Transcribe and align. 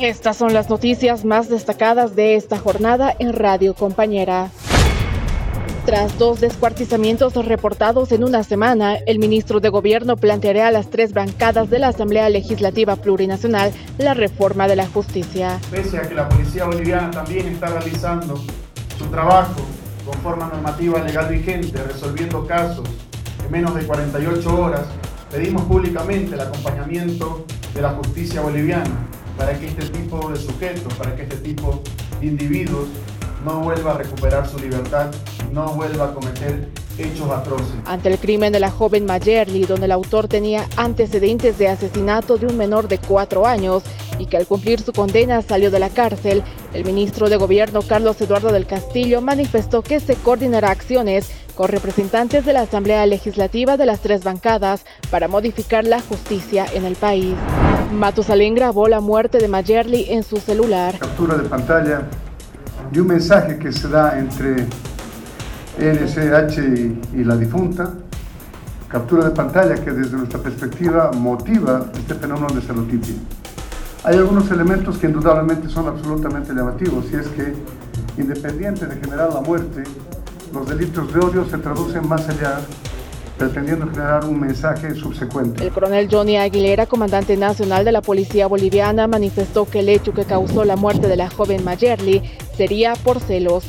Estas 0.00 0.36
son 0.36 0.52
las 0.52 0.70
noticias 0.70 1.24
más 1.24 1.48
destacadas 1.48 2.16
de 2.16 2.34
esta 2.34 2.58
jornada 2.58 3.14
en 3.20 3.32
Radio 3.32 3.74
Compañera. 3.74 4.50
Tras 5.86 6.18
dos 6.18 6.40
descuartizamientos 6.40 7.34
reportados 7.46 8.10
en 8.10 8.24
una 8.24 8.42
semana, 8.42 8.96
el 9.06 9.20
ministro 9.20 9.60
de 9.60 9.68
Gobierno 9.68 10.16
planteará 10.16 10.66
a 10.66 10.70
las 10.72 10.90
tres 10.90 11.12
bancadas 11.12 11.70
de 11.70 11.78
la 11.78 11.88
Asamblea 11.88 12.28
Legislativa 12.28 12.96
Plurinacional 12.96 13.70
la 13.98 14.14
reforma 14.14 14.66
de 14.66 14.74
la 14.74 14.88
justicia. 14.88 15.60
Pese 15.70 15.98
a 15.98 16.02
que 16.02 16.14
la 16.14 16.28
policía 16.28 16.64
boliviana 16.64 17.12
también 17.12 17.46
está 17.46 17.66
realizando 17.68 18.42
su 18.98 19.04
trabajo 19.12 19.60
con 20.04 20.14
forma 20.22 20.48
normativa 20.48 20.98
legal 21.04 21.28
vigente, 21.28 21.80
resolviendo 21.84 22.44
casos 22.46 22.88
en 23.44 23.52
menos 23.52 23.76
de 23.76 23.84
48 23.84 24.60
horas, 24.60 24.86
pedimos 25.30 25.62
públicamente 25.62 26.34
el 26.34 26.40
acompañamiento 26.40 27.44
de 27.72 27.82
la 27.82 27.90
justicia 27.90 28.40
boliviana 28.40 29.08
para 29.36 29.58
que 29.58 29.66
este 29.66 29.86
tipo 29.86 30.30
de 30.30 30.36
sujetos, 30.36 30.92
para 30.94 31.14
que 31.16 31.22
este 31.22 31.36
tipo 31.36 31.82
de 32.20 32.26
individuos 32.26 32.88
no 33.44 33.60
vuelva 33.60 33.92
a 33.92 33.98
recuperar 33.98 34.48
su 34.48 34.58
libertad, 34.58 35.10
no 35.52 35.74
vuelva 35.74 36.06
a 36.06 36.14
cometer 36.14 36.68
hechos 36.98 37.30
atroces. 37.30 37.74
Ante 37.84 38.08
el 38.08 38.18
crimen 38.18 38.52
de 38.52 38.60
la 38.60 38.70
joven 38.70 39.04
Mayerly, 39.04 39.64
donde 39.64 39.86
el 39.86 39.92
autor 39.92 40.28
tenía 40.28 40.66
antecedentes 40.76 41.58
de 41.58 41.68
asesinato 41.68 42.38
de 42.38 42.46
un 42.46 42.56
menor 42.56 42.88
de 42.88 42.98
cuatro 42.98 43.46
años 43.46 43.82
y 44.18 44.26
que 44.26 44.36
al 44.36 44.46
cumplir 44.46 44.80
su 44.80 44.92
condena 44.92 45.42
salió 45.42 45.70
de 45.70 45.78
la 45.80 45.90
cárcel, 45.90 46.42
el 46.72 46.84
ministro 46.84 47.28
de 47.28 47.36
Gobierno 47.36 47.82
Carlos 47.82 48.20
Eduardo 48.20 48.52
del 48.52 48.66
Castillo 48.66 49.20
manifestó 49.20 49.82
que 49.82 50.00
se 50.00 50.14
coordinará 50.14 50.70
acciones 50.70 51.28
con 51.54 51.68
representantes 51.68 52.44
de 52.44 52.52
la 52.52 52.62
Asamblea 52.62 53.06
Legislativa 53.06 53.76
de 53.76 53.86
las 53.86 54.00
tres 54.00 54.24
bancadas 54.24 54.84
para 55.10 55.28
modificar 55.28 55.84
la 55.84 56.00
justicia 56.00 56.66
en 56.74 56.84
el 56.84 56.96
país. 56.96 57.34
Matusalén 57.92 58.54
grabó 58.54 58.88
la 58.88 59.00
muerte 59.00 59.38
de 59.38 59.48
Mayerly 59.48 60.06
en 60.10 60.22
su 60.22 60.38
celular. 60.38 60.98
Captura 60.98 61.36
de 61.36 61.48
pantalla 61.48 62.02
y 62.92 62.98
un 62.98 63.06
mensaje 63.06 63.58
que 63.58 63.72
se 63.72 63.88
da 63.88 64.18
entre 64.18 64.66
NCH 65.78 66.58
y, 67.12 67.24
la 67.24 67.36
difunta, 67.36 67.94
captura 68.88 69.24
de 69.24 69.30
pantalla 69.30 69.74
que 69.76 69.90
desde 69.90 70.16
nuestra 70.16 70.40
perspectiva 70.40 71.10
motiva 71.12 71.86
este 71.94 72.14
fenómeno 72.14 72.54
de 72.54 72.60
celotipia. 72.62 73.14
Hay 74.04 74.16
algunos 74.16 74.50
elementos 74.50 74.98
que 74.98 75.06
indudablemente 75.06 75.68
son 75.68 75.88
absolutamente 75.88 76.52
llamativos 76.52 77.06
y 77.12 77.16
es 77.16 77.26
que 77.28 77.54
independiente 78.20 78.86
de 78.86 78.96
generar 78.96 79.32
la 79.32 79.40
muerte, 79.40 79.82
los 80.52 80.68
delitos 80.68 81.12
de 81.12 81.20
odio 81.20 81.44
se 81.46 81.58
traducen 81.58 82.06
más 82.06 82.28
allá 82.28 82.60
pretendiendo 83.36 83.88
generar 83.88 84.24
un 84.24 84.40
mensaje 84.40 84.94
subsecuente. 84.94 85.64
El 85.64 85.72
coronel 85.72 86.08
Johnny 86.10 86.36
Aguilera, 86.36 86.86
comandante 86.86 87.36
nacional 87.36 87.84
de 87.84 87.92
la 87.92 88.02
Policía 88.02 88.46
Boliviana, 88.46 89.06
manifestó 89.06 89.66
que 89.66 89.80
el 89.80 89.88
hecho 89.88 90.12
que 90.12 90.24
causó 90.24 90.64
la 90.64 90.76
muerte 90.76 91.08
de 91.08 91.16
la 91.16 91.30
joven 91.30 91.64
Mayerly 91.64 92.22
sería 92.56 92.94
por 92.94 93.20
celos. 93.20 93.64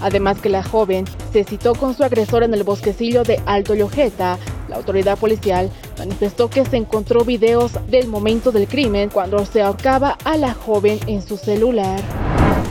Además 0.00 0.40
que 0.40 0.48
la 0.48 0.62
joven 0.62 1.04
se 1.32 1.44
citó 1.44 1.74
con 1.74 1.94
su 1.94 2.04
agresor 2.04 2.42
en 2.42 2.52
el 2.52 2.64
bosquecillo 2.64 3.22
de 3.22 3.40
Alto 3.46 3.74
Llojeta. 3.74 4.38
La 4.68 4.76
autoridad 4.76 5.16
policial 5.18 5.70
manifestó 5.98 6.50
que 6.50 6.64
se 6.64 6.76
encontró 6.76 7.24
videos 7.24 7.72
del 7.88 8.08
momento 8.08 8.50
del 8.50 8.66
crimen 8.66 9.10
cuando 9.10 9.46
se 9.46 9.62
ahorcaba 9.62 10.18
a 10.24 10.36
la 10.36 10.52
joven 10.52 10.98
en 11.06 11.22
su 11.22 11.36
celular. 11.36 12.23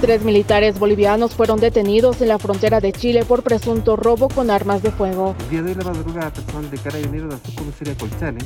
Tres 0.03 0.25
militares 0.25 0.79
bolivianos 0.79 1.33
fueron 1.33 1.61
detenidos 1.61 2.19
en 2.19 2.27
la 2.27 2.37
frontera 2.37 2.81
de 2.81 2.91
Chile 2.91 3.23
por 3.23 3.41
presunto 3.41 3.95
robo 3.95 4.27
con 4.27 4.51
armas 4.51 4.83
de 4.83 4.91
fuego. 4.91 5.33
El 5.39 5.49
día 5.49 5.61
de 5.61 5.69
hoy 5.69 5.75
la 5.75 5.85
madrugada, 5.85 6.33
personal 6.33 6.69
de 6.69 6.77
Carabineros 6.77 7.29
de 7.29 7.35
la 7.35 7.37
subcomisaría 7.37 7.95
Colchane, 7.95 8.39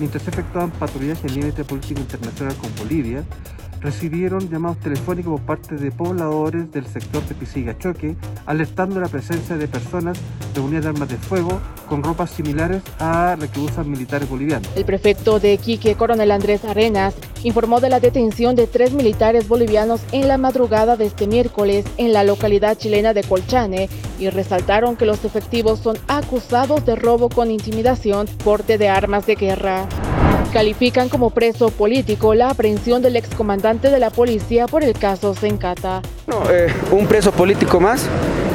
mientras 0.00 0.26
efectuaban 0.26 0.72
patrullaje 0.72 1.28
en 1.28 1.34
límite 1.36 1.62
político 1.62 2.00
internacional 2.00 2.56
con 2.56 2.74
Bolivia, 2.74 3.22
recibieron 3.84 4.48
llamados 4.48 4.78
telefónicos 4.78 5.38
por 5.38 5.58
parte 5.58 5.76
de 5.76 5.92
pobladores 5.92 6.72
del 6.72 6.86
sector 6.86 7.22
de 7.28 7.34
Pisigachoque, 7.34 8.16
alertando 8.46 8.98
la 8.98 9.08
presencia 9.08 9.56
de 9.56 9.68
personas 9.68 10.18
reunidas 10.54 10.84
de 10.84 10.88
armas 10.88 11.08
de 11.10 11.16
fuego 11.18 11.60
con 11.86 12.02
ropas 12.02 12.30
similares 12.30 12.82
a 12.98 13.36
las 13.38 13.86
militares 13.86 14.28
bolivianos. 14.28 14.66
El 14.74 14.86
prefecto 14.86 15.38
de 15.38 15.58
Quique, 15.58 15.96
coronel 15.96 16.30
Andrés 16.30 16.64
Arenas, 16.64 17.14
informó 17.42 17.80
de 17.80 17.90
la 17.90 18.00
detención 18.00 18.56
de 18.56 18.66
tres 18.66 18.94
militares 18.94 19.48
bolivianos 19.48 20.00
en 20.12 20.28
la 20.28 20.38
madrugada 20.38 20.96
de 20.96 21.04
este 21.04 21.26
miércoles 21.26 21.84
en 21.98 22.14
la 22.14 22.24
localidad 22.24 22.78
chilena 22.78 23.12
de 23.12 23.22
Colchane 23.22 23.90
y 24.18 24.30
resaltaron 24.30 24.96
que 24.96 25.04
los 25.04 25.26
efectivos 25.26 25.80
son 25.80 25.98
acusados 26.08 26.86
de 26.86 26.96
robo 26.96 27.28
con 27.28 27.50
intimidación, 27.50 28.26
porte 28.42 28.78
de 28.78 28.88
armas 28.88 29.26
de 29.26 29.34
guerra 29.34 29.86
califican 30.54 31.08
como 31.08 31.30
preso 31.30 31.70
político 31.70 32.32
la 32.32 32.50
aprehensión 32.50 33.02
del 33.02 33.16
excomandante 33.16 33.90
de 33.90 33.98
la 33.98 34.10
policía 34.10 34.68
por 34.68 34.84
el 34.84 34.92
caso 34.92 35.34
Sencata. 35.34 36.00
Eh, 36.48 36.72
un 36.92 37.08
preso 37.08 37.32
político 37.32 37.80
más. 37.80 38.06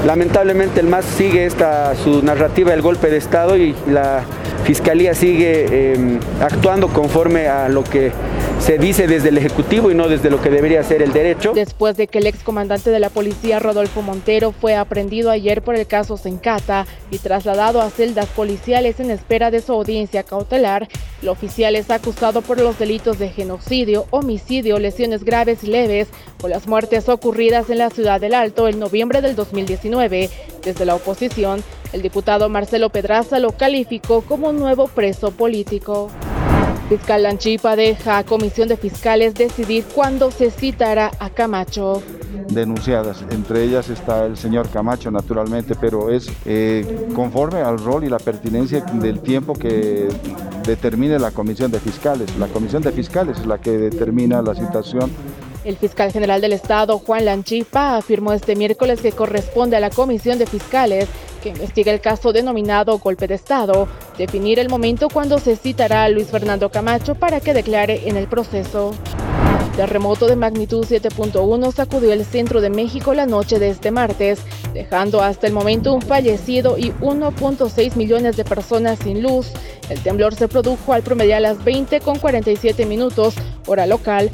Lamentablemente 0.05 0.79
el 0.79 0.87
MAS 0.87 1.03
sigue 1.03 1.45
esta, 1.45 1.93
su 1.97 2.23
narrativa 2.23 2.71
del 2.71 2.81
golpe 2.81 3.09
de 3.09 3.17
Estado 3.17 3.57
y 3.57 3.75
la 3.85 4.23
Fiscalía 4.65 5.13
sigue 5.13 5.93
em, 5.93 6.19
actuando 6.41 6.87
conforme 6.89 7.47
a 7.47 7.69
lo 7.69 7.83
que 7.83 8.11
se 8.59 8.77
dice 8.77 9.07
desde 9.07 9.29
el 9.29 9.37
Ejecutivo 9.37 9.89
y 9.89 9.95
no 9.95 10.07
desde 10.07 10.29
lo 10.29 10.41
que 10.41 10.49
debería 10.49 10.83
ser 10.83 11.01
el 11.01 11.13
derecho. 11.13 11.53
Después 11.53 11.95
de 11.97 12.07
que 12.07 12.19
el 12.19 12.27
excomandante 12.27 12.91
de 12.91 12.99
la 12.99 13.09
policía 13.09 13.59
Rodolfo 13.59 14.01
Montero 14.01 14.51
fue 14.51 14.75
aprendido 14.75 15.31
ayer 15.31 15.61
por 15.61 15.75
el 15.75 15.87
caso 15.87 16.17
Sencata 16.17 16.85
y 17.09 17.19
trasladado 17.19 17.81
a 17.81 17.89
celdas 17.89 18.27
policiales 18.27 18.99
en 18.99 19.11
espera 19.11 19.49
de 19.49 19.61
su 19.61 19.71
audiencia 19.73 20.23
cautelar, 20.23 20.87
el 21.21 21.29
oficial 21.29 21.75
es 21.75 21.89
acusado 21.89 22.41
por 22.41 22.59
los 22.59 22.77
delitos 22.77 23.17
de 23.17 23.29
genocidio, 23.29 24.05
homicidio, 24.09 24.77
lesiones 24.79 25.23
graves 25.23 25.63
y 25.63 25.67
leves 25.67 26.07
por 26.37 26.49
las 26.49 26.67
muertes 26.67 27.09
ocurridas 27.09 27.69
en 27.69 27.79
la 27.79 27.89
ciudad 27.89 28.21
del 28.21 28.33
Alto 28.33 28.67
en 28.67 28.79
noviembre 28.79 29.21
del 29.21 29.35
2019. 29.35 30.29
Desde 30.63 30.85
la 30.85 30.95
oposición, 30.95 31.63
el 31.93 32.01
diputado 32.01 32.49
Marcelo 32.49 32.89
Pedraza 32.89 33.39
lo 33.39 33.51
calificó 33.51 34.21
como 34.21 34.49
un 34.49 34.59
nuevo 34.59 34.87
preso 34.87 35.31
político. 35.31 36.09
Fiscal 36.89 37.21
Lanchipa 37.21 37.75
deja 37.75 38.17
a 38.17 38.23
Comisión 38.23 38.67
de 38.67 38.75
Fiscales 38.75 39.35
decidir 39.35 39.85
cuándo 39.93 40.31
se 40.31 40.49
citará 40.49 41.11
a 41.19 41.29
Camacho. 41.29 42.01
Denunciadas, 42.49 43.23
entre 43.29 43.63
ellas 43.63 43.89
está 43.89 44.25
el 44.25 44.37
señor 44.37 44.69
Camacho 44.69 45.11
naturalmente, 45.11 45.75
pero 45.79 46.09
es 46.09 46.31
eh, 46.45 47.07
conforme 47.13 47.59
al 47.59 47.77
rol 47.77 48.05
y 48.05 48.09
la 48.09 48.17
pertinencia 48.17 48.81
del 48.81 49.19
tiempo 49.19 49.53
que 49.53 50.07
determine 50.65 51.19
la 51.19 51.29
Comisión 51.29 51.69
de 51.69 51.79
Fiscales. 51.79 52.35
La 52.37 52.47
Comisión 52.47 52.81
de 52.81 52.91
Fiscales 52.91 53.37
es 53.39 53.45
la 53.45 53.59
que 53.59 53.77
determina 53.77 54.41
la 54.41 54.55
citación 54.55 55.11
el 55.65 55.77
fiscal 55.77 56.11
general 56.11 56.41
del 56.41 56.53
Estado, 56.53 56.99
Juan 56.99 57.25
Lanchipa, 57.25 57.97
afirmó 57.97 58.33
este 58.33 58.55
miércoles 58.55 59.01
que 59.01 59.11
corresponde 59.11 59.75
a 59.75 59.79
la 59.79 59.89
Comisión 59.89 60.39
de 60.39 60.45
Fiscales 60.45 61.07
que 61.39 61.49
investiga 61.49 61.91
el 61.91 62.01
caso 62.01 62.31
denominado 62.31 62.99
golpe 62.99 63.27
de 63.27 63.35
Estado, 63.35 63.87
definir 64.17 64.59
el 64.59 64.69
momento 64.69 65.09
cuando 65.09 65.39
se 65.39 65.55
citará 65.55 66.03
a 66.03 66.09
Luis 66.09 66.27
Fernando 66.27 66.69
Camacho 66.69 67.15
para 67.15 67.39
que 67.39 67.53
declare 67.53 68.07
en 68.07 68.17
el 68.17 68.27
proceso. 68.27 68.91
Terremoto 69.79 70.27
de 70.27 70.35
magnitud 70.35 70.85
7.1 70.85 71.71
sacudió 71.71 72.11
el 72.11 72.25
centro 72.25 72.59
de 72.59 72.69
México 72.69 73.13
la 73.13 73.25
noche 73.25 73.59
de 73.59 73.69
este 73.69 73.91
martes, 73.91 74.41
dejando 74.73 75.21
hasta 75.21 75.47
el 75.47 75.53
momento 75.53 75.93
un 75.93 76.01
fallecido 76.01 76.77
y 76.77 76.91
1.6 76.99 77.95
millones 77.95 78.35
de 78.35 78.43
personas 78.43 78.99
sin 78.99 79.23
luz. 79.23 79.53
El 79.89 80.01
temblor 80.01 80.35
se 80.35 80.49
produjo 80.49 80.91
al 80.91 81.01
promedio 81.01 81.37
a 81.37 81.39
las 81.39 81.63
20 81.63 82.01
con 82.01 82.19
47 82.19 82.85
minutos, 82.85 83.35
hora 83.67 83.85
local, 83.85 84.29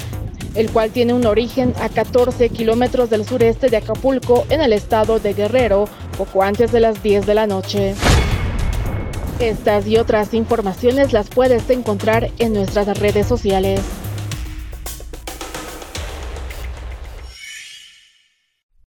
el 0.56 0.70
cual 0.70 0.90
tiene 0.90 1.12
un 1.12 1.26
origen 1.26 1.74
a 1.80 1.88
14 1.88 2.48
kilómetros 2.48 3.10
del 3.10 3.24
sureste 3.24 3.68
de 3.68 3.76
Acapulco, 3.76 4.46
en 4.48 4.60
el 4.60 4.72
estado 4.72 5.18
de 5.18 5.34
Guerrero, 5.34 5.86
poco 6.16 6.42
antes 6.42 6.72
de 6.72 6.80
las 6.80 7.02
10 7.02 7.26
de 7.26 7.34
la 7.34 7.46
noche. 7.46 7.94
Estas 9.38 9.86
y 9.86 9.98
otras 9.98 10.32
informaciones 10.32 11.12
las 11.12 11.28
puedes 11.28 11.68
encontrar 11.68 12.30
en 12.38 12.54
nuestras 12.54 12.98
redes 12.98 13.26
sociales. 13.26 13.80